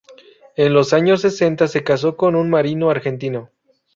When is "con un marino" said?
2.17-2.89